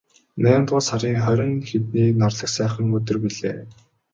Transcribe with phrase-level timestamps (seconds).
[0.43, 3.57] Наймдугаар сарын хорин хэдний нарлаг сайхан өдөр билээ.